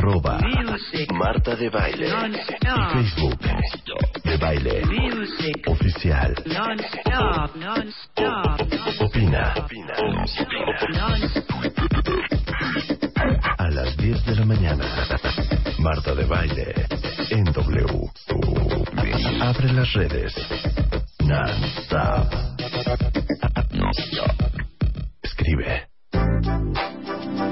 [0.00, 0.38] Arroba
[1.12, 2.08] Marta de Baile.
[2.08, 3.38] Y Facebook
[4.24, 4.82] de Baile.
[5.66, 6.34] Oficial.
[8.98, 9.54] Opina.
[13.58, 14.84] A las 10 de la mañana.
[15.78, 16.74] Marta de Baile.
[17.28, 18.10] En W.
[19.42, 20.34] Abre las redes.
[21.18, 22.32] Non-stop.
[25.22, 25.89] Escribe.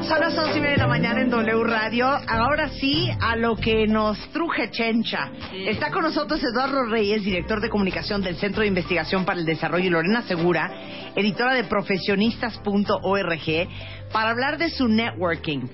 [0.08, 2.06] Son las once y media de la mañana en W Radio.
[2.06, 5.30] Ahora sí, a lo que nos truje Chencha.
[5.52, 9.84] Está con nosotros Eduardo Reyes, director de comunicación del Centro de Investigación para el Desarrollo,
[9.84, 10.72] y Lorena Segura,
[11.14, 13.68] editora de profesionistas.org,
[14.10, 15.66] para hablar de su networking.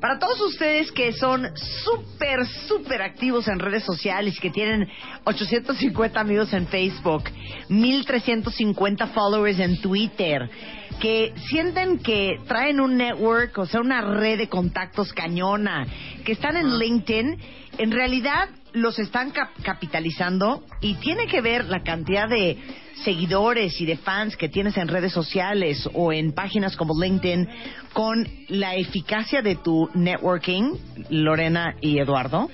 [0.00, 4.88] Para todos ustedes que son súper, súper activos en redes sociales que tienen
[5.24, 7.24] 850 amigos en Facebook,
[7.68, 10.48] 1350 followers en Twitter,
[11.00, 15.84] que sienten que traen un network, o sea, una red de contactos cañona,
[16.24, 17.38] que están en LinkedIn,
[17.78, 22.58] en realidad los están cap- capitalizando y tiene que ver la cantidad de
[23.04, 27.48] seguidores y de fans que tienes en redes sociales o en páginas como LinkedIn
[27.92, 30.72] con la eficacia de tu networking,
[31.10, 32.48] Lorena y Eduardo.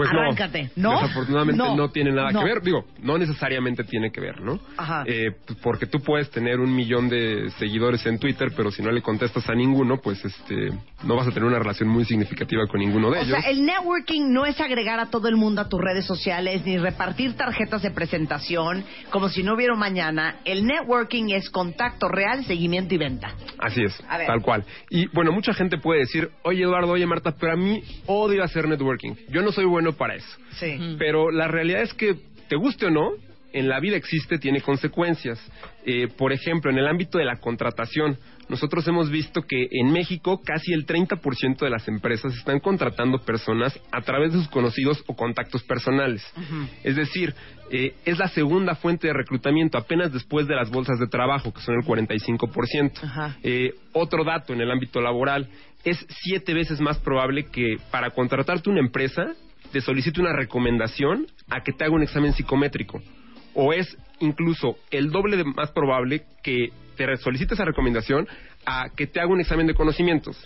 [0.00, 0.20] Pues no.
[0.20, 0.92] Arráncate, ¿no?
[1.00, 1.76] Desafortunadamente No.
[1.76, 2.38] no, tiene nada No.
[2.40, 2.62] que ver.
[2.62, 4.58] Digo, no necesariamente tiene que ver, ¿no?
[4.78, 5.04] Ajá.
[5.06, 9.02] Eh, porque tú puedes tener un millón de seguidores en Twitter, pero si no le
[9.02, 10.70] contestas a ninguno, pues este,
[11.04, 13.38] no vas a tener una relación muy significativa con ninguno de O ellos.
[13.42, 16.78] sea, el networking no es agregar a todo el mundo a tus redes sociales ni
[16.78, 20.36] repartir tarjetas de presentación como si no hubiera mañana.
[20.46, 23.34] El networking es contacto real, seguimiento y venta.
[23.58, 24.28] Así es, A ver.
[24.28, 24.64] tal cual.
[24.88, 28.66] Y bueno, mucha gente puede decir, oye Eduardo, oye Marta, pero a mí odio hacer
[28.66, 29.12] networking.
[29.28, 30.38] Yo no soy bueno para eso.
[30.52, 30.96] Sí.
[30.98, 32.16] Pero la realidad es que,
[32.48, 33.12] te guste o no,
[33.52, 35.40] en la vida existe, tiene consecuencias.
[35.84, 38.18] Eh, por ejemplo, en el ámbito de la contratación,
[38.48, 43.78] nosotros hemos visto que en México casi el 30% de las empresas están contratando personas
[43.92, 46.22] a través de sus conocidos o contactos personales.
[46.82, 47.34] Es decir,
[47.70, 51.60] eh, es la segunda fuente de reclutamiento, apenas después de las bolsas de trabajo, que
[51.60, 53.04] son el 45%.
[53.04, 53.36] Ajá.
[53.42, 55.48] Eh, otro dato en el ámbito laboral,
[55.84, 59.32] es siete veces más probable que para contratarte una empresa
[59.72, 63.00] te solicite una recomendación a que te haga un examen psicométrico.
[63.54, 68.28] O es incluso el doble de más probable que te solicite esa recomendación
[68.66, 70.36] a que te haga un examen de conocimientos.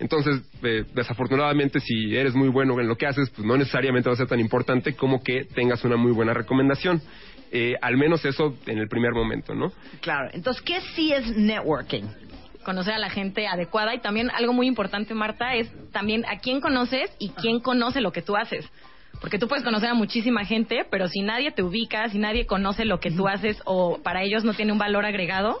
[0.00, 4.14] Entonces, eh, desafortunadamente, si eres muy bueno en lo que haces, pues no necesariamente va
[4.14, 7.00] a ser tan importante como que tengas una muy buena recomendación.
[7.52, 9.72] Eh, al menos eso en el primer momento, ¿no?
[10.00, 10.30] Claro.
[10.32, 12.02] Entonces, ¿qué sí es networking?
[12.64, 16.60] Conocer a la gente adecuada y también algo muy importante, Marta, es también a quién
[16.60, 18.68] conoces y quién conoce lo que tú haces.
[19.20, 22.84] Porque tú puedes conocer a muchísima gente, pero si nadie te ubica, si nadie conoce
[22.84, 25.60] lo que tú haces o para ellos no tiene un valor agregado,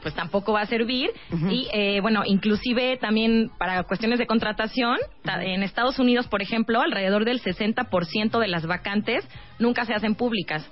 [0.00, 1.10] pues tampoco va a servir.
[1.50, 6.80] Y eh, bueno, inclusive también para cuestiones de contratación, ta- en Estados Unidos, por ejemplo,
[6.80, 9.26] alrededor del 60% de las vacantes
[9.58, 10.64] nunca se hacen públicas.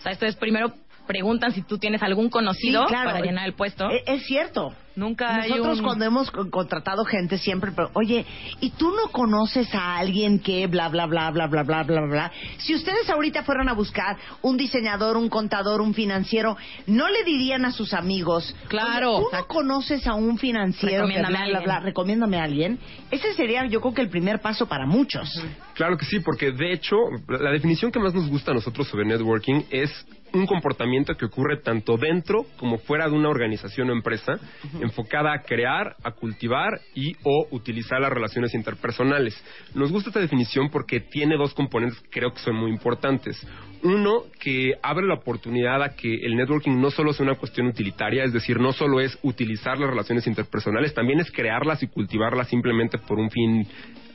[0.00, 0.72] O sea, esto es primero
[1.06, 3.10] preguntan si tú tienes algún conocido Sí, claro.
[3.12, 3.88] para llenar el puesto.
[3.90, 4.74] E- Es, cierto.
[4.96, 8.24] Nunca hay Nosotros un- cuando hemos co- contratado gente siempre, pero, oye,
[8.60, 12.32] ¿y tú no conoces a alguien que bla, bla, bla, bla, bla, bla, bla, bla?
[12.56, 16.56] Si ustedes ahorita fueran a buscar un diseñador, un contador, un financiero,
[16.86, 19.16] ¿no le dirían a sus amigos, Claro.
[19.16, 21.64] "Oye, ¿tú no conoces a un financiero que Recomiéndame bla, a bla, alguien".
[21.64, 22.78] bla, recomiéndame a alguien?
[23.10, 25.28] Ese sería, yo creo que el primer paso para muchos.
[25.74, 26.96] Claro que sí, porque de hecho,
[27.28, 29.90] la la definición que más nos gusta a nosotros sobre networking es
[30.32, 34.38] un comportamiento que ocurre tanto dentro como fuera de una organización o empresa,
[34.86, 39.34] enfocada a crear, a cultivar y o utilizar las relaciones interpersonales.
[39.74, 43.46] Nos gusta esta definición porque tiene dos componentes que creo que son muy importantes.
[43.82, 48.24] Uno, que abre la oportunidad a que el networking no solo sea una cuestión utilitaria,
[48.24, 52.98] es decir, no solo es utilizar las relaciones interpersonales, también es crearlas y cultivarlas simplemente
[52.98, 53.66] por un fin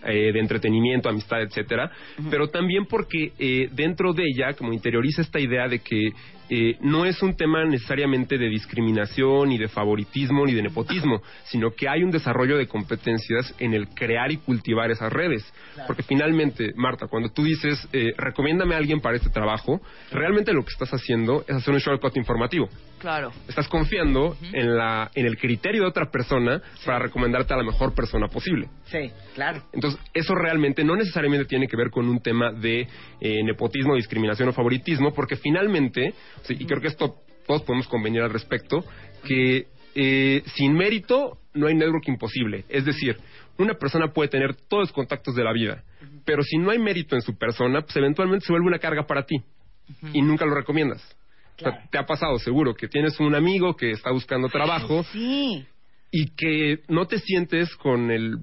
[0.04, 1.92] eh, de entretenimiento, amistad, etcétera,
[2.32, 6.10] pero también porque eh, dentro de ella, como interioriza esta idea de que
[6.54, 11.72] eh, no es un tema necesariamente de discriminación, ni de favoritismo, ni de nepotismo, sino
[11.72, 15.46] que hay un desarrollo de competencias en el crear y cultivar esas redes.
[15.88, 19.80] Porque finalmente, Marta, cuando tú dices, eh, recomiéndame a alguien para este trabajo,
[20.12, 22.68] realmente lo que estás haciendo es hacer un shortcut informativo.
[23.00, 23.32] Claro.
[23.48, 27.96] Estás confiando en, la, en el criterio de otra persona para recomendarte a la mejor
[27.96, 28.68] persona posible.
[28.86, 29.64] Sí, claro.
[29.74, 32.88] Entonces, eso realmente no necesariamente tiene que ver con un tema de
[33.20, 37.16] eh, nepotismo, discriminación o favoritismo, porque finalmente, sí, y creo que esto
[37.48, 38.84] todos podemos convenir al respecto,
[39.26, 42.66] que eh, sin mérito no hay networking posible.
[42.70, 43.18] Es decir,
[43.58, 45.84] una persona puede tener todos los contactos de la vida,
[46.26, 49.26] pero si no hay mérito en su persona, pues eventualmente se vuelve una carga para
[49.26, 49.42] ti
[50.14, 51.02] y nunca lo recomiendas.
[51.58, 55.66] O sea, te ha pasado seguro que tienes un amigo que está buscando trabajo Sí.
[56.10, 58.38] y que no te sientes con el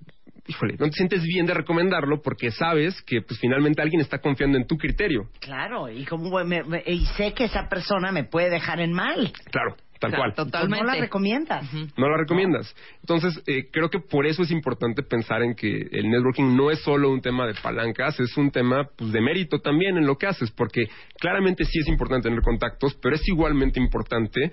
[0.49, 4.59] híjole, no te sientes bien de recomendarlo porque sabes que pues finalmente alguien está confiando
[4.59, 5.29] en tu criterio.
[5.41, 9.31] Claro, y como me- me- y sé que esa persona me puede dejar en mal.
[9.51, 10.33] Claro, tal Claro, cual.
[10.35, 10.85] Pues Totalmente.
[10.87, 11.73] no la recomiendas.
[11.97, 12.75] No la recomiendas.
[13.01, 16.81] Entonces, eh, creo que por eso es importante pensar en que el networking no es
[16.81, 20.27] solo un tema de palancas, es un tema pues, de mérito también en lo que
[20.27, 20.87] haces, porque
[21.21, 24.51] claramente sí es importante tener contactos, pero es igualmente importante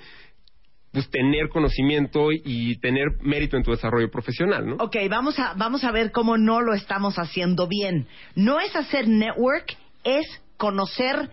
[0.96, 4.76] pues tener conocimiento y tener mérito en tu desarrollo profesional, ¿no?
[4.78, 8.08] Ok, vamos a, vamos a ver cómo no lo estamos haciendo bien.
[8.34, 9.76] No es hacer network,
[10.06, 10.26] es
[10.56, 11.30] conocer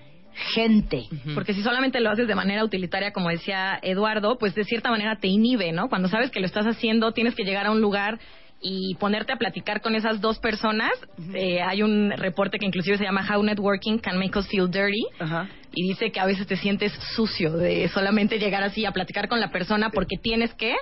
[0.53, 1.05] gente.
[1.33, 5.21] Porque si solamente lo haces de manera utilitaria, como decía Eduardo, pues de cierta manera
[5.21, 5.89] te inhibe, ¿no?
[5.89, 8.19] Cuando sabes que lo estás haciendo, tienes que llegar a un lugar
[8.63, 10.93] y ponerte a platicar con esas dos personas.
[11.35, 15.05] Eh, hay un reporte que inclusive se llama How Networking Can Make Us Feel Dirty.
[15.75, 19.41] Y dice que a veces te sientes sucio de solamente llegar así a platicar con
[19.41, 20.75] la persona porque tienes que,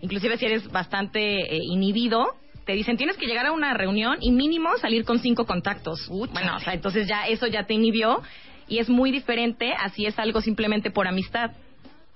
[0.00, 2.26] inclusive si eres bastante eh, inhibido,
[2.64, 6.08] te dicen tienes que llegar a una reunión y mínimo salir con cinco contactos.
[6.08, 8.22] Bueno, o sea, entonces ya eso ya te inhibió
[8.68, 11.52] y es muy diferente así es algo simplemente por amistad.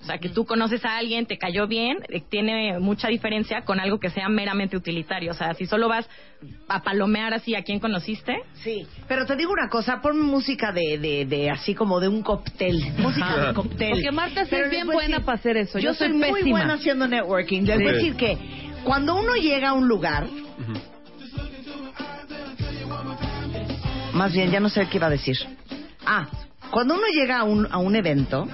[0.03, 3.79] O sea, que tú conoces a alguien, te cayó bien, eh, tiene mucha diferencia con
[3.79, 5.31] algo que sea meramente utilitario.
[5.31, 6.09] O sea, si solo vas
[6.67, 10.99] a palomear así a quien conociste, Sí, pero te digo una cosa, ponme música de,
[10.99, 13.91] de, de así como de un cóctel, música de cóctel.
[13.93, 15.79] Porque Marta Pero es bien buena para hacer eso.
[15.79, 16.59] Yo, Yo soy, soy muy pésima.
[16.59, 17.63] buena haciendo networking.
[17.63, 17.95] Les voy a Sí.
[17.95, 18.39] decir que
[18.83, 20.27] cuando uno llega a un lugar,
[24.15, 25.37] más bien ya no sé qué iba a decir.
[26.05, 26.27] Ah,
[26.71, 28.49] cuando uno llega a un, a un evento,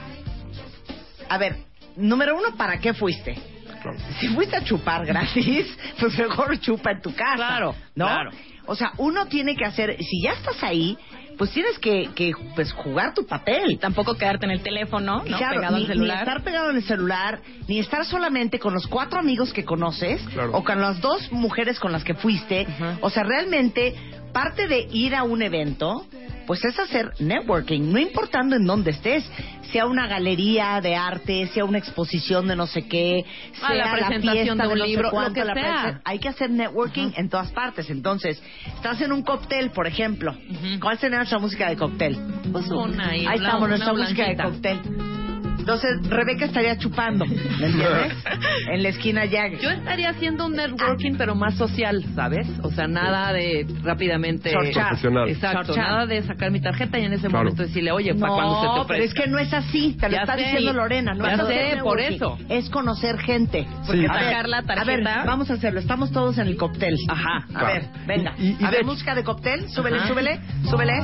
[1.28, 1.56] a ver,
[1.96, 3.36] número uno, ¿para qué fuiste?
[3.82, 3.98] Claro.
[4.20, 5.66] Si fuiste a chupar gratis,
[6.00, 7.36] pues mejor chupa en tu casa.
[7.36, 8.06] Claro, ¿no?
[8.06, 8.30] claro.
[8.66, 10.98] O sea, uno tiene que hacer, si ya estás ahí,
[11.38, 13.78] pues tienes que, que pues jugar tu papel.
[13.78, 15.22] tampoco quedarte en el teléfono, ¿no?
[15.24, 16.16] Claro, Pegado ni, al celular.
[16.16, 20.20] ni estar pegado en el celular, ni estar solamente con los cuatro amigos que conoces
[20.34, 20.50] Claro.
[20.52, 22.66] o con las dos mujeres con las que fuiste.
[23.00, 23.94] O sea, realmente
[24.42, 26.06] parte de ir a un evento,
[26.46, 29.28] pues es hacer networking, no importando en dónde estés,
[29.72, 33.24] sea una galería de arte, sea una exposición de no sé qué,
[33.60, 36.00] Ah, sea la presentación fiesta de un no libro, lo que la sea.
[36.04, 37.90] Hay que hacer networking en todas partes.
[37.90, 38.40] Entonces,
[38.76, 40.36] estás en un cóctel, por ejemplo.
[40.80, 42.16] ¿Cuál sería nuestra música de cóctel?
[42.52, 45.27] Pues una ahí, Ahí estamos, nuestra música de cóctel.
[45.68, 47.34] Entonces, Rebeca estaría chupando, ¿me
[47.66, 48.14] entiendes?
[48.72, 49.48] en la esquina ya.
[49.48, 52.48] Yo estaría haciendo un networking, pero más social, ¿sabes?
[52.62, 54.50] O sea, nada de rápidamente.
[54.50, 54.86] Chorchar.
[54.88, 55.28] Profesional.
[55.28, 55.84] Exacto, Chorchar.
[55.84, 57.44] nada de sacar mi tarjeta y en ese Claro.
[57.44, 59.04] momento decirle, oye, para no, cuando se te pero ofrezca.
[59.04, 60.44] es que no es así, te lo Ya está sé.
[60.44, 61.12] diciendo Lorena.
[61.12, 62.38] No Ya es sé, hacer por eso.
[62.48, 63.66] Es conocer gente.
[63.86, 65.80] Porque A ver, sacar la A ver, tarjeta- vamos a hacerlo.
[65.80, 66.96] Estamos todos en el cóctel.
[67.08, 67.44] Ajá.
[67.44, 67.66] A Claro.
[67.66, 68.32] ver, venga.
[68.38, 69.68] Y- y a ver, música de cóctel.
[69.68, 70.08] Súbele, Ajá.
[70.08, 70.94] súbele, súbele.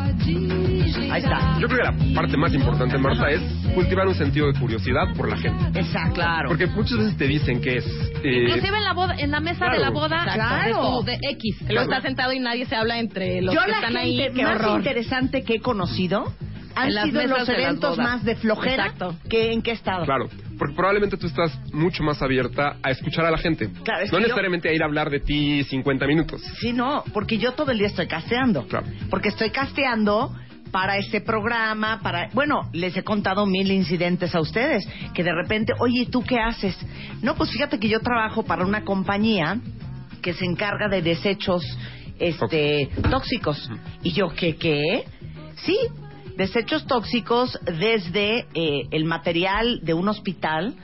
[1.12, 1.58] Ahí está.
[1.60, 3.42] Yo creo que la parte más importante, Marta, es
[3.74, 5.78] cultivar un sentido de curiosidad por la gente.
[5.78, 6.14] Exacto.
[6.14, 6.48] Claro.
[6.48, 7.86] Porque muchas veces te dicen que es...
[8.22, 9.92] eh, Inclusive en la boda, en la mesa de la claro.
[9.92, 11.02] boda, Claro.
[11.02, 11.56] de, de X.
[11.66, 14.22] Que luego estás sentado y nadie se habla entre los Yo que la están gente
[14.24, 14.32] ahí.
[14.34, 14.78] Qué más horror.
[14.78, 16.32] interesante que he conocido
[16.76, 19.14] han En las sido los eventos más de flojera Exacto.
[19.28, 20.04] que en qué estado.
[20.06, 23.68] Claro, porque probablemente tú estás mucho más abierta a escuchar a la gente.
[23.84, 26.42] Claro, es no que yo- necesariamente a ir a hablar de ti 50 minutos.
[26.60, 28.66] Sí, no, porque yo todo el día estoy casteando.
[28.66, 28.86] Claro.
[29.08, 30.34] Porque estoy casteando
[30.74, 32.30] para este programa, para...
[32.32, 36.40] Bueno, les he contado mil incidentes a ustedes, que de repente, oye, ¿y ¿tú qué
[36.40, 36.76] haces?
[37.22, 39.60] No, pues fíjate que yo trabajo para una compañía
[40.20, 41.62] que se encarga de desechos
[42.18, 43.70] este, tóxicos.
[44.02, 45.04] Y yo, ¿qué, qué?
[45.64, 45.78] Sí,
[46.36, 50.74] desechos tóxicos desde eh, el material de un hospital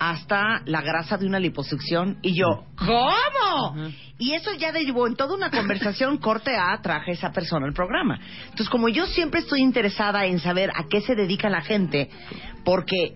[0.00, 2.18] hasta la grasa de una liposucción.
[2.22, 3.90] Y yo, ¿cómo?
[4.18, 8.18] Y eso ya derivó en toda una conversación corte a traje esa persona al programa.
[8.44, 12.08] Entonces, como yo siempre estoy interesada en saber a qué se dedica la gente,
[12.64, 13.14] porque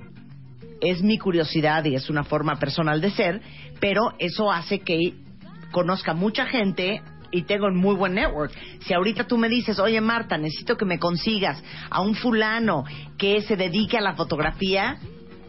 [0.82, 3.40] es mi curiosidad y es una forma personal de ser,
[3.80, 5.14] pero eso hace que
[5.72, 8.52] conozca mucha gente y tengo un muy buen network.
[8.80, 12.84] Si ahorita tú me dices, oye Marta, necesito que me consigas a un fulano
[13.16, 14.98] que se dedique a la fotografía,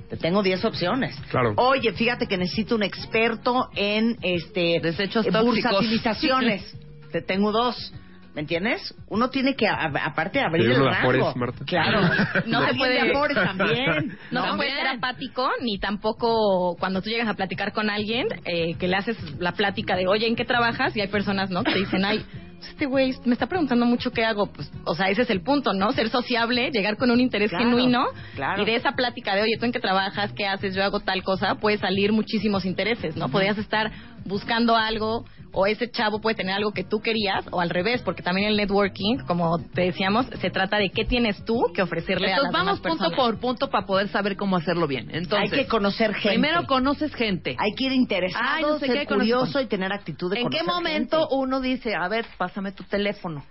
[0.09, 1.15] te tengo 10 opciones.
[1.31, 1.53] Claro.
[1.57, 5.43] Oye, fíjate que necesito un experto en este Desechos tóxicos.
[5.45, 6.77] bursatilizaciones.
[7.11, 7.93] te tengo dos.
[8.33, 8.93] ¿Me entiendes?
[9.07, 10.89] Uno tiene que, a- aparte, abrir el rango.
[10.89, 11.63] Afores, Marta.
[11.65, 12.01] Claro.
[12.47, 14.17] No se puede- de Afores también.
[14.31, 18.75] No se puede ser apático, ni tampoco cuando tú llegas a platicar con alguien, eh,
[18.77, 20.95] que le haces la plática de, oye, ¿en qué trabajas?
[20.97, 21.63] Y hay personas, ¿no?
[21.63, 22.25] Que te dicen, ay,
[22.61, 24.47] este güey me está preguntando mucho qué hago.
[24.47, 25.91] Pues, o sea, ese es el punto, ¿no?
[25.91, 28.05] Ser sociable, llegar con un interés Claro, genuino.
[28.35, 28.61] claro.
[28.61, 30.31] Y de esa plática de, oye, ¿tú en qué trabajas?
[30.33, 30.75] ¿Qué haces?
[30.75, 31.55] Yo hago tal cosa.
[31.55, 33.29] Puede salir muchísimos intereses, ¿no?
[33.29, 33.91] Podrías estar
[34.25, 38.21] buscando algo o ese chavo puede tener algo que tú querías o al revés, porque
[38.21, 42.35] también el networking, como te decíamos, se trata de qué tienes tú que ofrecerle a
[42.35, 45.09] Entonces las vamos demás punto por punto para poder saber cómo hacerlo bien.
[45.13, 46.29] Entonces, Hay que conocer gente.
[46.29, 47.55] primero conoces gente.
[47.57, 50.49] Hay que ir interesado, Ay, no sé ser qué, curioso y tener actitud de ¿En
[50.49, 51.35] qué momento gente.
[51.35, 53.45] uno dice, a ver, pásame tu teléfono?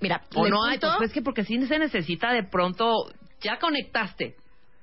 [0.00, 2.94] Mira, O no hay, pues es que porque sí se necesita de pronto,
[3.42, 4.34] ya conectaste.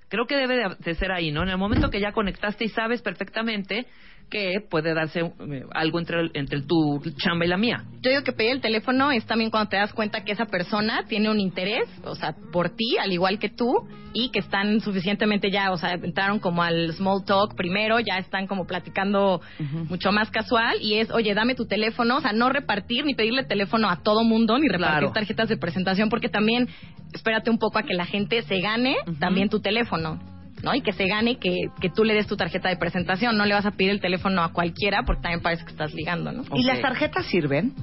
[0.10, 1.44] Creo que debe de- de ser ahí, ¿no?
[1.44, 3.86] En el momento que ya conectaste y sabes perfectamente
[4.30, 7.84] que puede darse eh, algo entre, el- entre tu chamba y la mía.
[8.02, 11.04] Yo digo que pedir el teléfono es también cuando te das cuenta que esa persona
[11.08, 15.52] tiene un interés, o sea, por ti, al igual que tú, y que están suficientemente
[15.52, 19.42] ya, o sea, entraron como al small talk primero, ya están como platicando
[19.90, 23.44] mucho más casual, y es, oye, dame tu teléfono, o sea, no repartir ni pedirle
[23.44, 25.12] teléfono a todo mundo, ni repartir Claro.
[25.12, 26.68] tarjetas de presentación, porque también
[27.14, 30.20] espérate un poco a que la gente se gane también tu teléfono.
[30.64, 30.74] ¿No?
[30.76, 33.38] Y que se gane que, que tú le des tu tarjeta de presentación.
[33.38, 36.32] No le vas a pedir el teléfono a cualquiera porque también parece que estás ligando,
[36.32, 36.44] ¿no?
[36.56, 37.74] ¿Y las tarjetas sirven?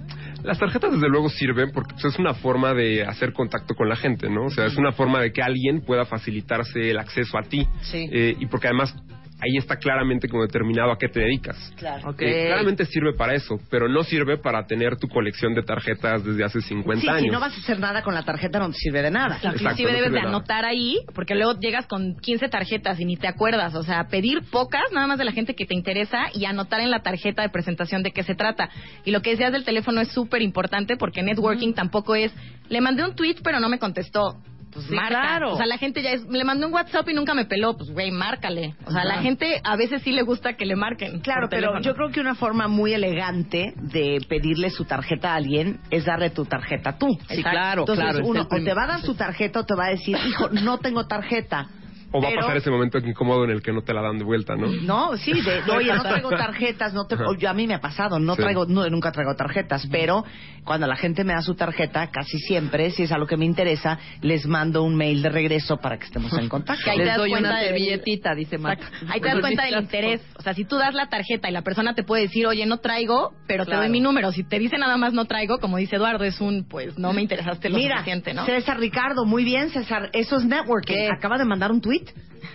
[0.43, 3.97] Las tarjetas desde luego sirven porque pues, es una forma de hacer contacto con la
[3.97, 4.47] gente, ¿no?
[4.47, 7.67] O sea, es una forma de que alguien pueda facilitarse el acceso a ti.
[7.83, 8.09] Sí.
[8.13, 8.95] Eh, y porque además
[9.41, 11.57] ahí está claramente como determinado a qué te dedicas.
[11.77, 12.11] Claro.
[12.11, 12.23] Ok.
[12.23, 16.45] Eh, claramente sirve para eso, pero no sirve para tener tu colección de tarjetas desde
[16.45, 17.23] hace 50 Sí, años.
[17.23, 19.37] si no vas a hacer nada con la tarjeta no te sirve de nada.
[19.37, 20.29] Exacto, Inclusive no debes de nada.
[20.31, 23.75] anotar ahí, porque luego llegas con 15 tarjetas y ni te acuerdas.
[23.75, 26.91] O sea, pedir pocas, nada más de la gente que te interesa, y anotar en
[26.91, 28.71] la tarjeta de presentación de qué se trata.
[29.05, 32.33] Y lo que decías del teléfono es súper importante, porque networking tampoco es,
[32.69, 34.37] le mandé un tweet pero no me contestó.
[34.77, 35.09] Pues Sí, marca.
[35.09, 35.53] claro.
[35.55, 37.77] O sea, la gente ya es, le mandé un WhatsApp y nunca me peló.
[37.79, 38.75] Pues, güey, márcale.
[38.85, 41.21] O sea, la gente a veces sí le gusta que le marquen.
[41.21, 45.81] Claro, pero yo creo que una forma muy elegante de pedirle su tarjeta a alguien
[45.91, 47.19] es darle tu tarjeta tú.
[47.29, 49.87] Sí, claro, Entonces, claro, uno o te va a dar su tarjeta o te va
[49.87, 51.69] a decir, hijo, no tengo tarjeta.
[52.13, 54.19] O va Pero- a pasar ese momento incómodo en el que no te la dan
[54.19, 54.69] de vuelta, ¿no?
[54.69, 57.81] No, sí, de, de, oye, no traigo tarjetas, no te, yo a mí me ha
[57.81, 58.43] pasado, no Sí.
[58.43, 60.25] traigo, no, nunca traigo tarjetas, pero
[60.65, 63.99] cuando la gente me da su tarjeta, casi siempre, si es algo que me interesa,
[64.23, 66.83] les mando un mail de regreso para que estemos en contacto.
[66.85, 68.87] Que ahí te Les das doy cuenta una del- servilletita, dice Marta.
[69.09, 70.23] Ahí te das cuenta del interés.
[70.39, 72.79] O sea, si tú das la tarjeta y la persona te puede decir, oye, no
[72.79, 74.33] traigo, pero te doy mi número.
[74.33, 77.23] Si te dice nada más no traigo, como dice Eduardo, es un, pues, no me
[77.23, 78.45] interesaste lo Mira, suficiente, ¿no?
[78.47, 80.11] César Ricardo, muy bien, César.
[80.13, 80.95] Eso es networking.
[80.95, 81.09] ¿Qué?
[81.11, 81.96] Acaba de mandar un tweet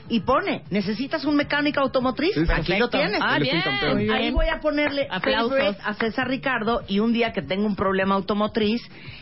[0.09, 2.33] y pone, ¿necesitas un mecánico automotriz?
[2.33, 2.43] Sí.
[2.49, 3.19] Aquí lo tienes.
[3.21, 3.63] Ah, bien.
[3.97, 4.11] bien.
[4.11, 5.77] Ahí voy a ponerle Aplausos.
[5.83, 8.81] a César Ricardo y un día que tenga un problema automotriz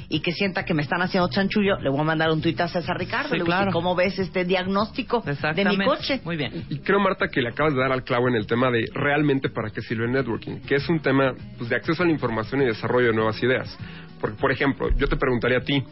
[0.10, 2.68] y que sienta que me están haciendo chanchullo, le voy a mandar un tuit a
[2.68, 3.30] César Ricardo.
[3.30, 3.72] Sí, le voy a decir, claro.
[3.72, 6.22] ¿cómo ves este diagnóstico de mi coche?
[6.24, 6.66] Muy bien.
[6.70, 9.50] Y creo, Marta, que le acabas de dar al clavo en el tema de realmente
[9.50, 12.64] para qué sirve el networking, que es un tema pues, de acceso a la información
[12.64, 13.78] y desarrollo de nuevas ideas.
[14.20, 15.84] Porque, por ejemplo, yo te preguntaría a ti,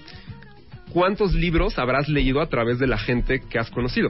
[0.94, 4.10] ¿cuántos libros habrás leído a través de la gente que has conocido?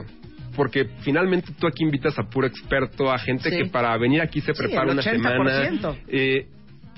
[0.56, 3.56] Porque finalmente tú aquí invitas a puro experto, a gente Sí.
[3.58, 5.92] que para venir aquí se Sí, prepara el una 80%.
[5.92, 5.98] semana.
[6.08, 6.46] Eh,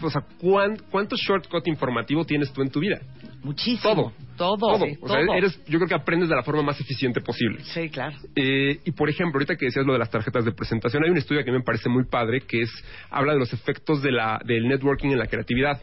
[0.02, 3.00] o sea, ¿cuán- ¿cuánto shortcut informativo tienes tú en tu vida?
[3.42, 3.94] Muchísimo.
[3.94, 4.12] Todo.
[4.36, 4.56] Todo.
[4.56, 4.86] Todo.
[4.86, 5.34] sí, O sea, todo.
[5.34, 7.60] eres, yo creo que aprendes de la forma más eficiente posible.
[7.64, 8.16] Sí, claro.
[8.34, 11.18] Eh, y por ejemplo, ahorita que decías lo de las tarjetas de presentación, hay un
[11.18, 12.70] estudio que me parece muy padre que es
[13.10, 15.82] habla de los efectos de la, del networking en la creatividad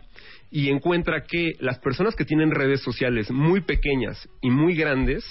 [0.49, 5.23] y encuentra que las personas que tienen redes sociales muy pequeñas y muy grandes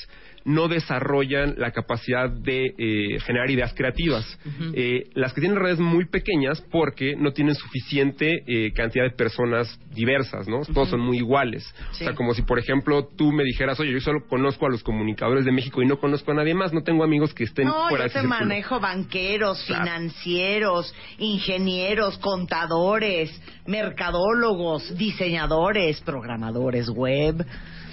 [0.46, 4.38] no desarrollan la capacidad de eh, generar ideas creativas.
[4.74, 9.78] Eh, las que tienen redes muy pequeñas porque no tienen suficiente eh, cantidad de personas
[9.92, 10.60] diversas, ¿no?
[10.72, 11.64] Todos son muy iguales.
[11.92, 12.04] Sí.
[12.04, 14.84] O sea, como si, por ejemplo, tú me dijeras, oye, yo solo conozco a los
[14.84, 17.88] comunicadores de México y no conozco a nadie más, no tengo amigos que estén No,
[17.88, 19.82] fuera yo te manejo banqueros, Claro.
[19.84, 23.30] financieros, ingenieros, contadores,
[23.66, 27.44] mercadólogos, diseñadores, programadores web.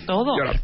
[0.05, 0.31] Todo.
[0.31, 0.59] Ahora-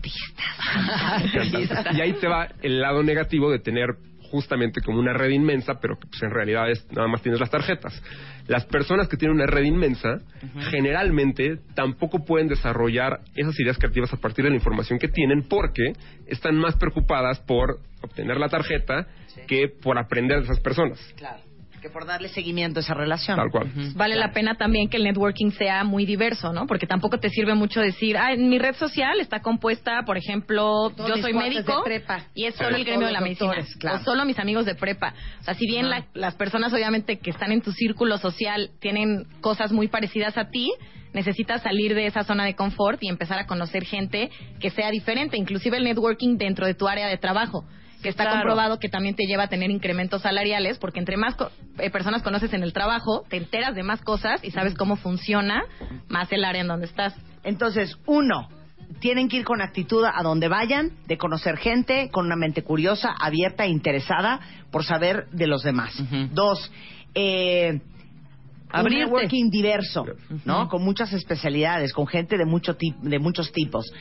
[1.94, 3.88] y ahí te va el lado negativo de tener
[4.32, 7.50] justamente como una red inmensa, pero que pues, en realidad es nada más tienes las
[7.50, 8.00] tarjetas.
[8.48, 10.20] Las personas que tienen una red inmensa
[10.70, 15.94] generalmente tampoco pueden desarrollar esas ideas creativas a partir de la información que tienen porque
[16.28, 19.08] están más preocupadas por obtener la tarjeta
[19.48, 21.00] que por aprender de esas personas.
[21.18, 21.42] Claro.
[21.82, 23.38] Que por darle seguimiento a esa relación.
[23.38, 23.72] Tal cual.
[23.96, 26.68] Vale la pena también que el networking sea muy diverso, ¿no?
[26.68, 30.90] Porque tampoco te sirve mucho decir, ah, en mi red social está compuesta, por ejemplo,
[30.96, 31.84] Todos yo soy médico
[32.36, 32.64] y es Sí.
[32.64, 33.48] solo el gremio de la medicina.
[33.50, 33.98] doctores, claro.
[34.00, 35.14] O solo mis amigos de prepa.
[35.40, 39.26] O sea, si bien la- las personas obviamente que están en tu círculo social tienen
[39.42, 40.72] cosas muy parecidas a ti,
[41.14, 45.38] necesitas salir de esa zona de confort y empezar a conocer gente que sea diferente,
[45.38, 47.66] inclusive el networking dentro de tu área de trabajo
[48.02, 48.38] que está Claro.
[48.40, 52.22] comprobado que también te lleva a tener incrementos salariales, porque entre más co- eh, personas
[52.24, 55.64] conoces en el trabajo, te enteras de más cosas y sabes cómo funciona
[56.08, 57.14] más el área en donde estás.
[57.44, 58.50] Entonces, uno,
[59.00, 63.14] tienen que ir con actitud a donde vayan, de conocer gente, con una mente curiosa,
[63.20, 64.40] abierta e interesada
[64.72, 65.94] por saber de los demás.
[66.32, 66.72] Dos,
[67.16, 67.82] eh,
[68.72, 69.06] un Abrirte.
[69.06, 70.06] networking diverso,
[70.46, 70.68] ¿no?
[70.68, 73.92] Con muchas especialidades, con gente de, mucho tip- de muchos tipos.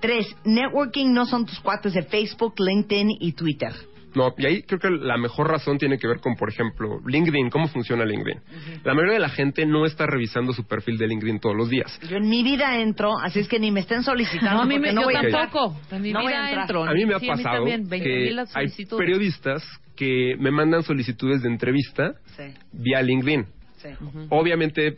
[0.00, 3.72] Tres, networking no son tus cuates de Facebook, LinkedIn y Twitter.
[4.12, 7.48] No, y ahí creo que la mejor razón tiene que ver con, por ejemplo, LinkedIn,
[7.48, 8.40] cómo funciona LinkedIn.
[8.82, 11.96] La mayoría de la gente no está revisando su perfil de LinkedIn todos los días.
[12.08, 14.50] Yo en mi vida entro, así es que ni me estén solicitando.
[14.56, 15.50] No, a mí me, no yo voy a entrar.
[15.52, 15.76] tampoco.
[15.92, 16.62] En mi No voy a vida entrar.
[16.64, 16.84] entro.
[16.84, 19.62] A mí me ha Sí, pasado también, 20 que hay periodistas
[19.94, 23.44] que me mandan solicitudes de entrevista Sí, vía LinkedIn.
[23.76, 23.88] sí.
[24.30, 24.96] Obviamente,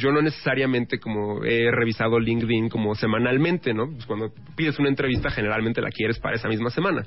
[0.00, 3.86] yo no necesariamente como he revisado LinkedIn como semanalmente, ¿no?
[3.90, 7.02] Pues cuando pides una entrevista, generalmente la quieres para esa misma semana.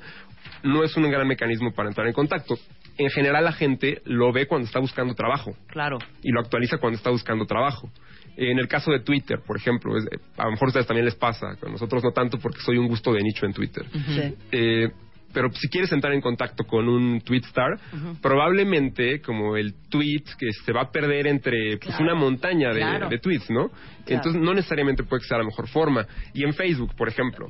[0.62, 2.56] No es un gran mecanismo para entrar en contacto.
[2.96, 5.98] En general, la gente lo ve cuando está buscando trabajo Claro.
[6.22, 7.90] y lo actualiza cuando está buscando trabajo.
[8.36, 11.16] En el caso de Twitter, por ejemplo, es- a lo mejor a ustedes también les
[11.16, 13.84] pasa, a nosotros no tanto porque soy un gusto de nicho en Twitter.
[13.90, 14.34] Sí.
[14.52, 14.88] Eh,
[15.32, 17.78] pero si quieres entrar en contacto con un tweet star,
[18.22, 22.80] probablemente como el tweet que se va a perder entre pues, Claro, una montaña de,
[22.80, 23.08] claro.
[23.08, 23.70] de tweets, ¿no?
[24.06, 26.06] Entonces no necesariamente puede que sea la mejor forma.
[26.32, 27.48] Y en Facebook, por ejemplo,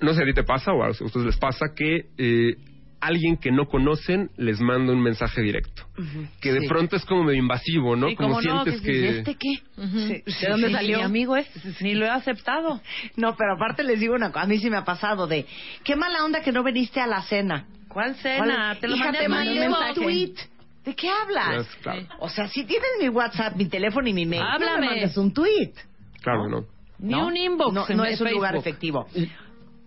[0.00, 2.54] no sé si a ti te pasa o a ustedes les pasa que eh,
[3.00, 5.84] alguien que no conocen les manda un mensaje directo.
[6.40, 6.66] Que de Sí.
[6.68, 8.08] pronto es como medio invasivo, ¿no?
[8.08, 9.08] Sí, como no, sientes que que...
[9.18, 9.54] ¿este qué?
[9.76, 10.98] Sí, ¿De dónde sí, salió?
[10.98, 11.46] Mi amigo es,
[11.80, 12.80] ni lo he aceptado.
[13.16, 15.46] No, pero aparte les digo una cosa, a mí sí me ha pasado de,
[15.84, 17.66] qué mala onda que no viniste a la cena.
[17.88, 18.76] ¿Cuál ¿Cuál- cena?
[18.80, 19.94] Te lo Hija, mandé te mandé un mensaje.
[19.94, 20.34] tweet.
[20.84, 21.66] ¿De qué hablas?
[21.66, 24.80] Es- claro, O sea, si tienes mi WhatsApp, mi teléfono y mi mail, no Háblame.
[24.80, 25.72] me mandes un tweet.
[26.22, 26.64] claro, ¿no?
[27.00, 27.26] Ni ¿no?
[27.28, 29.06] un inbox No, en no es un lugar efectivo.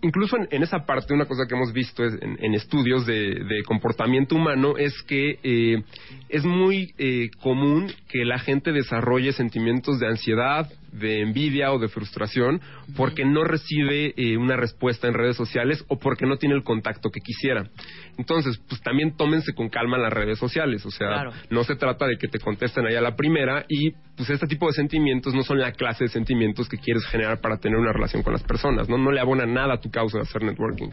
[0.02, 3.62] Incluso en, en esa parte, una cosa que hemos visto en, en estudios de, de
[3.64, 5.82] comportamiento humano es que eh,
[6.28, 11.88] es muy eh, común que la gente desarrolle sentimientos de ansiedad, de envidia o de
[11.88, 12.60] frustración
[12.96, 17.10] porque no recibe eh, una respuesta en redes sociales o porque no tiene el contacto
[17.10, 17.64] que quisiera.
[18.18, 21.32] Entonces, pues también tómense con calma las redes sociales, o sea, Claro.
[21.50, 24.72] no se trata de que te contesten allá la primera y pues este tipo de
[24.74, 28.34] sentimientos no son la clase de sentimientos que quieres generar para tener una relación con
[28.34, 28.98] las personas, ¿no?
[28.98, 30.90] No le abona nada a tu causa de hacer networking.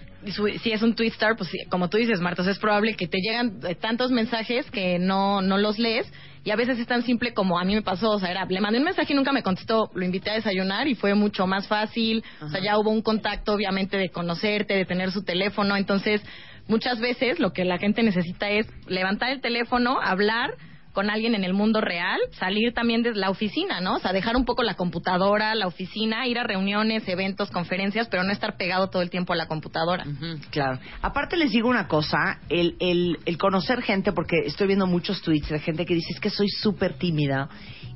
[0.64, 3.60] Si es un tweet star, pues como tú dices, Martos, es probable que te llegan
[3.68, 6.10] eh, tantos mensajes que no, no los lees
[6.44, 8.62] y a veces es tan simple como a mí me pasó, o sea, era, le
[8.62, 11.68] mandé un mensaje y nunca me contestó, lo invité a desayunar y fue mucho más
[11.68, 16.22] fácil, o sea, ya hubo un contacto obviamente de conocerte, de tener su teléfono, entonces
[16.68, 20.52] muchas veces lo que la gente necesita es levantar el teléfono, hablar
[21.00, 23.96] con alguien en el mundo real, salir también de la oficina, ¿no?
[23.96, 28.26] O sea, dejar un poco la computadora, la oficina, ir a reuniones, eventos, conferencias, pero
[28.26, 30.04] no estar pegado todo el tiempo a la computadora.
[30.52, 30.78] Claro.
[31.02, 35.48] Aparte les digo una cosa, el, el, el conocer gente, porque estoy viendo muchos tweets
[35.48, 37.48] de gente que dice es que soy súper tímida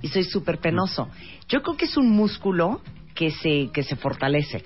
[0.01, 1.09] y soy súper penoso.
[1.49, 2.79] Yo creo que es un músculo
[3.15, 4.63] que se, que se fortalece.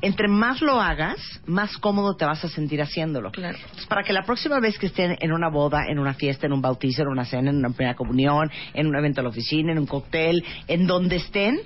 [0.00, 3.30] Entre más lo hagas, más cómodo te vas a sentir haciéndolo.
[3.32, 3.58] Claro.
[3.58, 6.52] Entonces, para que la próxima vez que estén en una boda, en una fiesta, en
[6.52, 9.72] un bautizo, en una cena, en una primera comunión, en un evento a la oficina,
[9.72, 11.60] en un cóctel, en donde estén,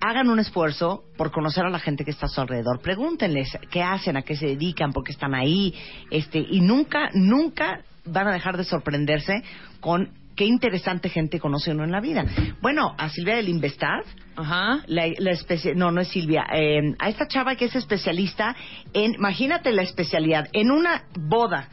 [0.00, 2.80] hagan un esfuerzo por conocer a la gente que está a su alrededor.
[2.80, 5.74] Pregúntenles qué hacen, a qué se dedican, por qué están ahí,
[6.10, 9.44] este, y nunca, nunca van a dejar de sorprenderse
[9.80, 12.24] con qué interesante gente conoce uno en la vida.
[12.60, 14.00] Bueno, a Silvia del Investad,
[14.36, 14.82] Ajá.
[14.86, 18.54] la, la especie- no, no es Silvia, eh, a esta chava que es especialista
[18.92, 21.68] en, imagínate la especialidad, en una boda.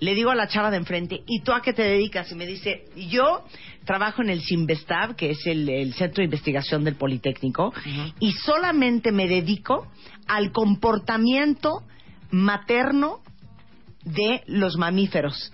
[0.00, 2.30] Le digo a la chava de enfrente, ¿y tú a qué te dedicas?
[2.30, 3.44] Y me dice, yo
[3.84, 7.74] trabajo en el Sinvestav, que es el, el Centro de Investigación del Politécnico,
[8.20, 9.88] y solamente me dedico
[10.28, 11.82] al comportamiento
[12.30, 13.18] materno
[14.04, 15.52] de los mamíferos.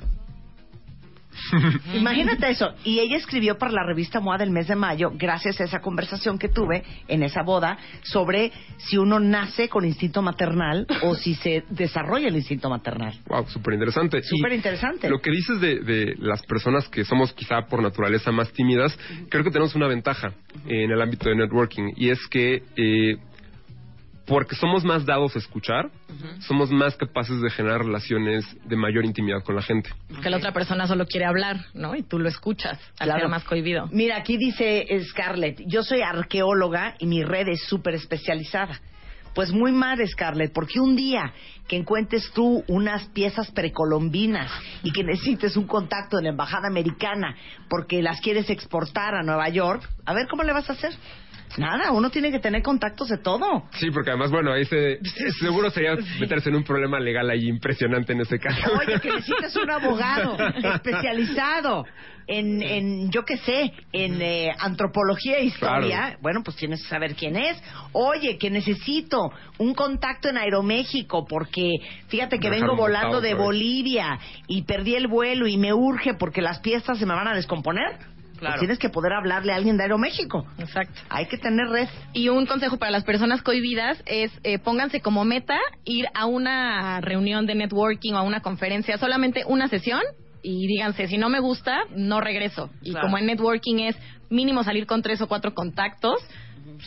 [1.95, 2.75] Imagínate eso.
[2.85, 6.39] Y ella escribió para la revista MOA del mes de mayo, gracias a esa conversación
[6.39, 11.65] que tuve en esa boda, sobre si uno nace con instinto maternal o si se
[11.71, 13.15] desarrolla el instinto maternal.
[13.27, 14.23] Wow, súper interesante.
[14.23, 15.09] Súper interesante.
[15.09, 19.45] Lo que dices de, de las personas que somos quizá por naturaleza más tímidas, creo
[19.45, 20.33] que tenemos una ventaja
[20.67, 23.17] en el ámbito de networking y es que eh,
[24.27, 25.91] porque somos más dados a escuchar,
[26.41, 29.91] somos más capaces de generar relaciones de mayor intimidad con la gente.
[30.23, 31.95] Que la otra persona solo quiere hablar, ¿no?
[31.95, 33.21] Y tú lo escuchas al Claro.
[33.21, 33.87] ser más cohibido.
[33.93, 38.81] Mira, aquí dice Scarlett, yo soy arqueóloga y mi red es súper especializada.
[39.35, 41.33] Pues muy mal, Scarlett, porque un día
[41.67, 44.49] que encuentres tú unas piezas precolombinas
[44.85, 47.35] y que necesites un contacto en la embajada americana
[47.69, 50.93] porque las quieres exportar a Nueva York, a ver cómo le vas a hacer.
[51.59, 53.65] Nada, uno tiene que tener contactos de todo.
[53.73, 54.99] Sí, porque además, bueno, ahí se,
[55.41, 58.73] seguro sería meterse en un problema legal ahí impresionante en ese caso.
[58.79, 60.37] Oye, que necesitas un abogado
[60.75, 61.85] especializado
[62.27, 65.99] en, en yo qué sé, en eh, antropología e historia.
[65.99, 66.19] Claro.
[66.23, 67.63] Bueno, pues tienes que saber quién es.
[67.93, 71.71] Oye, que necesito un contacto en Aeroméxico porque
[72.09, 73.35] fíjate que vengo volando de.
[73.35, 77.35] Bolivia y perdí el vuelo y me urge porque las piezas se me van a
[77.35, 77.99] descomponer.
[78.39, 78.55] Claro.
[78.55, 80.47] Pues tienes que poder hablarle a alguien de Aeroméxico.
[80.59, 81.01] Exacto.
[81.09, 81.89] Hay que tener red.
[82.13, 87.01] Y un consejo para las personas cohibidas es eh, pónganse como meta ir a una
[87.01, 90.01] reunión de networking o a una conferencia, solamente una sesión
[90.43, 92.71] y díganse, si no me gusta, no regreso.
[92.83, 93.07] Y Claro.
[93.07, 93.97] como en networking es
[94.31, 96.17] mínimo salir con tres o cuatro contactos,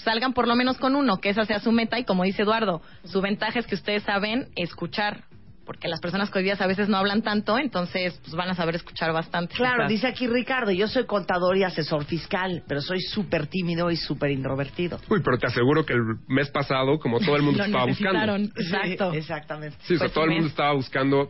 [0.03, 2.81] salgan por lo menos con uno, que esa sea su meta y como dice Eduardo,
[3.05, 5.23] su ventaja es que ustedes saben escuchar.
[5.67, 9.11] Porque las personas cohibidas a veces no hablan tanto, entonces pues van a saber escuchar
[9.11, 9.53] bastante.
[9.53, 9.91] Claro, Exacto.
[9.93, 14.31] dice aquí Ricardo, yo soy contador y asesor fiscal, pero soy súper tímido y súper
[14.31, 14.97] introvertido.
[15.09, 18.37] Uy, pero te aseguro que el mes pasado, como todo el mundo estaba buscando.
[18.37, 18.43] necesitaron.
[18.55, 19.11] Exacto.
[19.11, 19.77] Sí, exactamente.
[19.81, 21.29] Sí, o sea, Fue todo el mundo estaba buscando.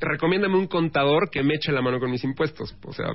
[0.00, 2.74] Recomiéndame un contador que me eche la mano con mis impuestos.
[2.84, 3.06] O sea,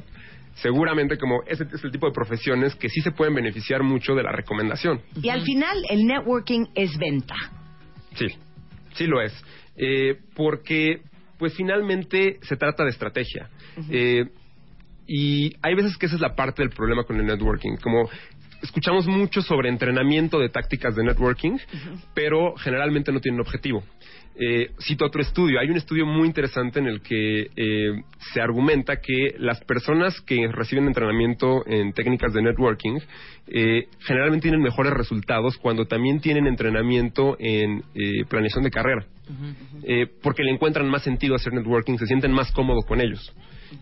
[0.56, 4.24] seguramente como ese es el tipo de profesiones que sí se pueden beneficiar mucho de
[4.24, 5.02] la recomendación.
[5.22, 7.36] Y al final, el networking es venta.
[8.16, 8.28] Sí,
[8.94, 9.34] sí lo es.
[9.84, 11.02] Eh, porque,
[11.40, 13.50] pues finalmente se trata de estrategia.
[13.90, 14.26] Eh,
[15.08, 17.78] y hay veces que esa es la parte del problema con el networking.
[17.78, 18.08] Como
[18.62, 21.58] escuchamos mucho sobre entrenamiento de tácticas de networking,
[22.14, 23.84] pero generalmente no tienen objetivo.
[24.36, 25.60] Eh, cito otro estudio.
[25.60, 28.02] Hay un estudio muy interesante en el que eh,
[28.34, 33.00] se argumenta que las personas que reciben entrenamiento en técnicas de networking
[33.48, 39.06] eh, generalmente tienen mejores resultados cuando también tienen entrenamiento en eh, planeación de carrera.
[39.84, 43.34] Eh, porque le encuentran más sentido hacer networking, se sienten más cómodos con ellos.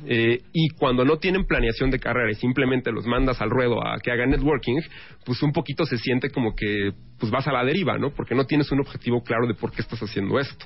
[0.06, 3.98] Eh, y cuando no tienen planeación de carrera y simplemente los mandas al ruedo a
[4.00, 4.80] que hagan networking,
[5.26, 8.12] pues un poquito se siente como que pues vas a la deriva, ¿no?
[8.12, 10.66] Porque no tienes un objetivo claro de por qué estás haciendo esto.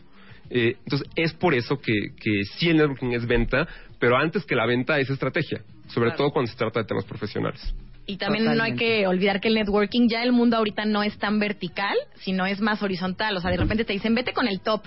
[0.50, 3.68] Eh, entonces es por eso que, que sí el networking es venta,
[4.00, 5.62] pero antes que la venta es estrategia,
[5.94, 6.18] sobre Claro.
[6.18, 7.74] todo cuando se trata de temas profesionales.
[8.06, 11.18] Y también no hay que olvidar que el networking ya el mundo ahorita no es
[11.18, 13.38] tan vertical, sino es más horizontal.
[13.38, 14.82] O sea, de repente te dicen, vete con el top,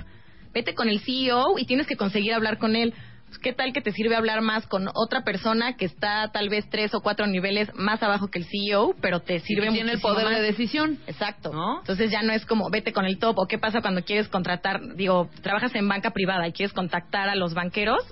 [0.53, 2.93] vete con el CEO y tienes que conseguir hablar con él.
[3.27, 6.69] Pues, ¿Qué tal que te sirve hablar más con otra persona que está tal vez
[6.71, 10.27] tres o cuatro niveles más abajo que el CEO, pero te sirve tiene el poder
[10.27, 10.37] más?
[10.37, 10.99] de decisión.
[11.07, 11.53] Exacto.
[11.53, 11.79] ¿No?
[11.81, 14.95] Entonces ya no es como vete con el top o qué pasa cuando quieres contratar,
[14.95, 18.03] digo, trabajas en banca privada y quieres contactar a los banqueros,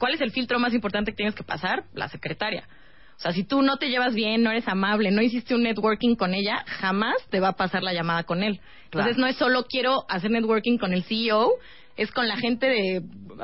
[0.00, 1.84] ¿cuál es el filtro más importante que tienes que pasar?
[1.94, 2.66] La secretaria.
[3.16, 6.16] O sea, si tú no te llevas bien, no eres amable, no hiciste un networking
[6.16, 8.60] con ella, jamás te va a pasar la llamada con él.
[8.84, 9.20] Entonces Claro.
[9.20, 11.50] no es solo quiero hacer networking con el CEO,
[11.96, 13.02] es con la gente de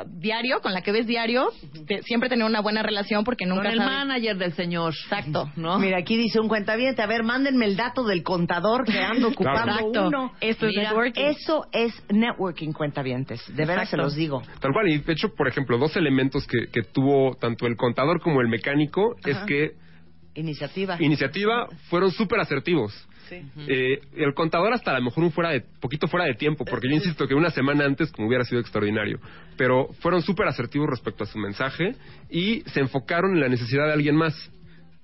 [0.09, 3.73] diario, con la que ves diario, de- siempre tener una buena relación porque nunca Con
[3.73, 4.93] el sabes- manager del señor.
[5.05, 5.51] Exacto.
[5.57, 5.79] ¿No?
[5.79, 9.73] Mira, aquí dice un cuentaviente, a ver, mándenme el dato del contador que ando ocupando
[9.73, 10.07] Exacto.
[10.09, 10.33] uno.
[10.41, 11.23] Eso es Mira, networking.
[11.25, 13.41] Eso es networking, cuentavientes.
[13.49, 14.03] De veras se Exacto.
[14.05, 14.43] los digo.
[14.61, 18.21] Tal cual, y de hecho, por ejemplo, dos elementos que, que tuvo tanto el contador
[18.21, 19.73] como el mecánico es que
[20.35, 20.97] Iniciativa.
[21.01, 22.93] iniciativa fueron súper asertivos.
[23.31, 26.89] Eh, el contador hasta a lo mejor un fuera de, poquito fuera de tiempo, porque
[26.89, 29.19] yo insisto que una semana antes como hubiera sido extraordinario,
[29.57, 31.95] pero fueron súper asertivos respecto a su mensaje
[32.31, 34.35] y se enfocaron en la necesidad de alguien más,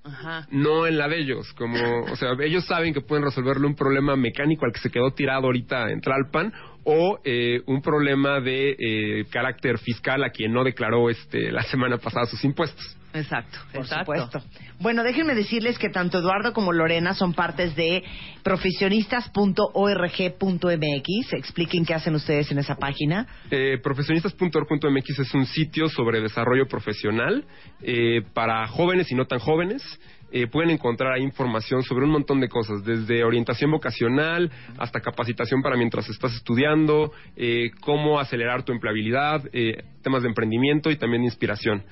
[0.03, 0.47] Ajá.
[0.51, 1.77] no en la de ellos, como,
[2.11, 5.45] o sea, ellos saben que pueden resolverle un problema mecánico al que se quedó tirado
[5.45, 11.09] ahorita en Tlalpan o eh, un problema de eh, carácter fiscal a quien no declaró
[11.09, 12.97] este la semana pasada sus impuestos.
[13.13, 13.59] Exacto.
[13.71, 14.13] Por exacto.
[14.13, 14.41] supuesto.
[14.79, 18.03] Bueno, déjenme decirles que tanto Eduardo como Lorena son partes de
[18.43, 21.33] profesionistas.org.mx.
[21.33, 23.27] Expliquen qué hacen ustedes en esa página.
[23.51, 27.43] Eh, profesionistas.org.mx es un sitio sobre desarrollo profesional
[27.81, 29.83] eh, para jóvenes y no tan jóvenes.
[30.33, 34.49] eh, pueden encontrar ahí información sobre un montón de cosas, desde orientación vocacional
[34.79, 40.89] hasta capacitación para mientras estás estudiando, eh, cómo acelerar tu empleabilidad, eh, temas de emprendimiento
[40.89, 41.83] y también de inspiración.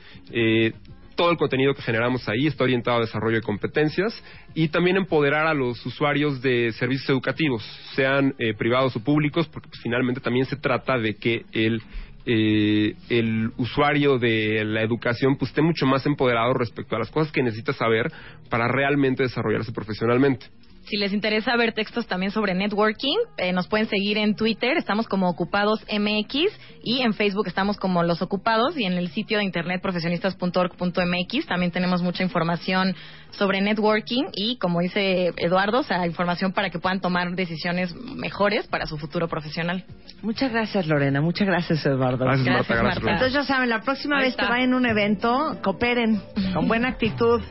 [1.22, 4.12] Todo el contenido que generamos ahí está orientado a desarrollo de competencias
[4.56, 7.64] y también empoderar a los usuarios de servicios educativos,
[7.96, 11.80] sean eh, privados o públicos, porque pues, finalmente también se trata de que el
[12.26, 17.32] eh, el usuario de la educación pues esté mucho más empoderado respecto a las cosas
[17.32, 18.12] que necesita saber
[18.50, 20.48] para realmente desarrollarse profesionalmente.
[20.92, 25.08] Si les interesa ver textos también sobre networking, eh, nos pueden seguir en Twitter, estamos
[25.08, 26.52] como Ocupados MX
[26.84, 31.72] y en Facebook estamos como Los Ocupados y en el sitio de internet profesionistas.org.mx también
[31.72, 32.94] tenemos mucha información
[33.30, 38.68] sobre networking y como dice Eduardo, o sea, información para que puedan tomar decisiones mejores
[38.68, 39.86] para su futuro profesional.
[40.22, 41.22] Muchas gracias, Lorena.
[41.22, 42.26] Muchas gracias, Eduardo.
[42.26, 42.74] Gracias, Gracias, Marta.
[42.74, 43.00] Gracias, Marta.
[43.00, 43.14] Lorena.
[43.14, 46.22] Entonces ya saben, la próxima Ahí vez que vayan a un evento, cooperen,
[46.54, 47.42] con buena actitud,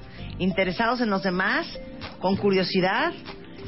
[0.41, 1.67] interesados en los demás,
[2.19, 3.13] con curiosidad.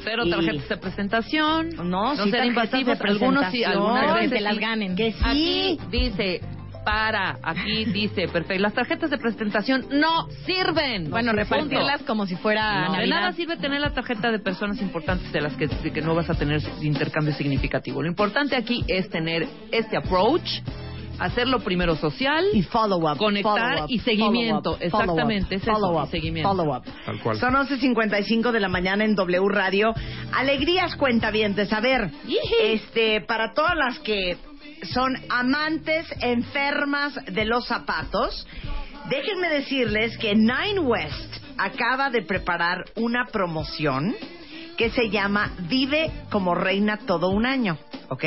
[0.03, 1.69] Cero Y- tarjetas de presentación.
[1.89, 2.99] No, sí, ser invasivos.
[2.99, 4.95] de Algunos sí, algunas que se las ganen.
[4.95, 5.19] Que sí.
[5.23, 6.41] Aquí dice,
[6.83, 8.61] para, aquí dice, perfecto.
[8.61, 11.09] Las tarjetas de presentación no sirven.
[11.09, 11.43] Bueno, Punto.
[11.43, 15.39] repartirlas como si fuera No, de nada sirve tener la tarjeta de personas importantes de
[15.41, 18.01] las que, de que no vas a tener intercambio significativo.
[18.01, 20.43] Lo importante aquí es tener este approach,
[21.19, 23.17] hacerlo primero social Y follow up.
[23.17, 24.73] Conectar follow up, y seguimiento.
[24.73, 26.49] follow up, follow up, Exactamente, es eso, follow y up, seguimiento.
[26.49, 26.83] follow up.
[27.05, 27.37] Tal cual.
[27.39, 29.93] Son 11.55 de la mañana en W Radio.
[30.33, 31.71] Alegrías cuentavientes.
[31.73, 32.11] A ver,
[32.61, 34.37] este, para todas las que
[34.93, 38.45] son amantes enfermas de los zapatos,
[39.09, 44.15] déjenme decirles que Nine West acaba de preparar una promoción
[44.77, 47.77] que se llama Vive como reina todo un año,
[48.09, 48.23] ¿ok?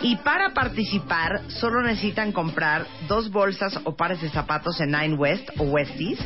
[0.00, 5.48] Y para participar solo necesitan comprar dos bolsas o pares de zapatos en Nine West
[5.58, 6.18] o Westies,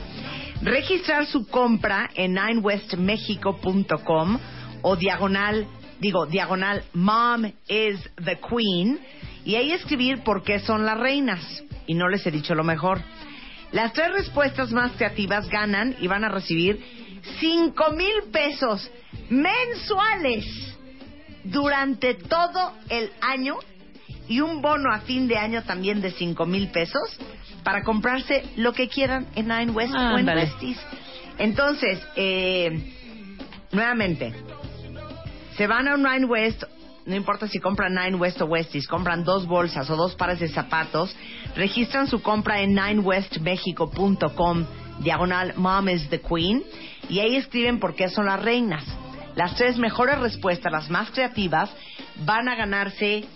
[0.62, 4.38] registrar su compra en ninewestmexico.com
[4.82, 5.68] o diagonal,
[6.00, 8.98] digo, diagonal Mom is the Queen
[9.44, 11.62] y ahí escribir por qué son las reinas.
[11.86, 13.00] Y no les he dicho lo mejor.
[13.72, 16.84] Las tres respuestas más creativas ganan y van a recibir
[17.38, 18.90] cinco mil pesos
[19.28, 20.69] mensuales
[21.44, 23.56] durante todo el año
[24.28, 27.18] y un bono a fin de año también de cinco mil pesos
[27.64, 30.26] para comprarse lo que quieran en Nine West o en.
[30.26, 30.78] Westies.
[31.38, 32.94] Entonces, eh,
[33.72, 34.32] nuevamente,
[35.56, 36.62] se van a un Nine West,
[37.06, 40.48] no importa si compran Nine West o Westies, compran dos bolsas o dos pares de
[40.48, 41.14] zapatos,
[41.56, 44.66] registran su compra en ninewestmexico.com,
[45.00, 46.62] diagonal Mom is the Queen,
[47.08, 48.84] y ahí escriben por qué son las reinas.
[49.36, 51.70] Las tres mejores respuestas, las más creativas,
[52.24, 53.26] van a ganarse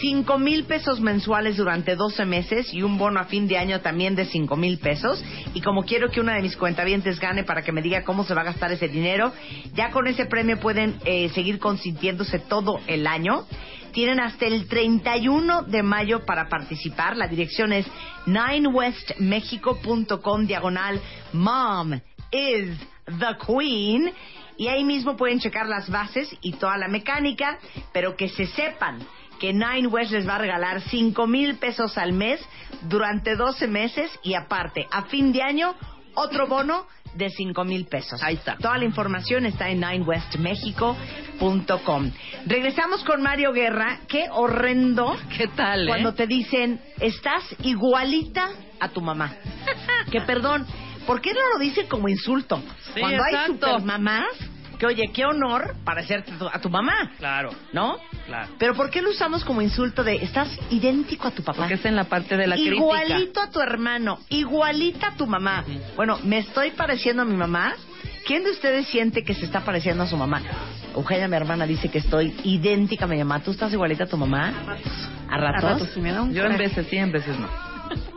[0.00, 4.14] cinco mil pesos mensuales durante 12 meses y un bono a fin de año también
[4.14, 5.22] de cinco mil pesos.
[5.52, 8.32] Y como quiero que una de mis cuentavientes gane para que me diga cómo se
[8.34, 9.32] va a gastar ese dinero,
[9.74, 13.46] ya con ese premio pueden eh, seguir consintiéndose todo el año.
[13.92, 17.16] Tienen hasta el 31 de mayo para participar.
[17.16, 17.86] La dirección es
[18.26, 21.00] 9westmexico.com diagonal
[21.32, 21.92] mom
[22.32, 24.12] is the queen.
[24.56, 27.58] Y ahí mismo pueden checar las bases y toda la mecánica,
[27.92, 29.00] pero que se sepan
[29.38, 32.40] que Nine West les va a regalar 5 mil pesos al mes
[32.82, 35.74] durante 12 meses y aparte, a fin de año,
[36.14, 38.22] otro bono de 5 mil pesos.
[38.22, 38.56] Ahí está.
[38.56, 42.12] Toda la información está en ninewestmexico.com.
[42.46, 44.00] Regresamos con Mario Guerra.
[44.08, 45.88] Qué horrendo ¿Qué tal, eh?
[45.88, 49.34] cuando te dicen, estás igualita a tu mamá.
[50.10, 50.66] que perdón,
[51.06, 52.62] ¿por qué no lo dicen como insulto?
[52.94, 53.66] Sí, cuando hay exacto.
[53.66, 54.26] supermamás,
[54.78, 57.96] que oye, qué honor parecerte a tu- a tu mamá, Claro, ¿no?
[58.26, 58.48] claro.
[58.58, 61.58] Pero ¿por qué lo usamos como insulto de estás idéntico a tu papá?
[61.58, 62.74] Porque es en la parte de la crítica.
[62.76, 65.64] igualito a tu hermano, igualita a tu mamá.
[65.96, 67.74] Bueno, ¿me estoy pareciendo a mi mamá?
[68.26, 70.42] ¿Quién de ustedes siente que se está pareciendo a su mamá?
[70.96, 73.40] Eugenia, mi hermana, dice que estoy idéntica a mi mamá.
[73.42, 74.48] ¿Tú estás igualita a tu mamá?
[75.28, 75.64] ¿A ratos?
[75.64, 77.48] A ratos sí me da un Yo en veces sí, en veces no.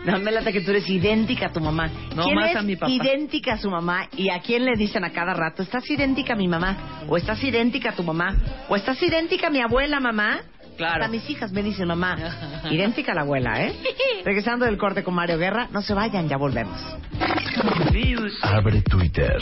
[0.07, 1.89] No, me late que tú eres idéntica a tu mamá.
[2.15, 2.91] No, ¿Quién más es a mi papá.
[2.91, 4.07] idéntica a su mamá?
[4.15, 7.03] ¿Y a quién le dicen a cada rato, estás idéntica a mi mamá?
[7.07, 8.35] ¿O estás idéntica a tu mamá?
[8.69, 10.39] ¿O estás idéntica a mi abuela, mamá?
[10.77, 11.03] Claro.
[11.03, 12.15] Hasta mis hijas me dicen mamá.
[12.71, 13.75] idéntica a la abuela, ¿eh?
[14.25, 16.79] Regresando del corte con Mario Guerra, no se vayan, ya volvemos.
[18.43, 19.41] Abre Twitter.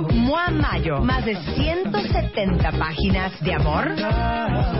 [0.00, 3.94] Mua Mayo, más de 170 páginas de amor,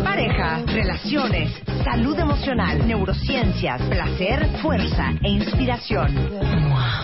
[0.02, 1.52] pareja, relaciones,
[1.84, 6.61] salud emocional, neurociencias, placer, fuerza e inspiración.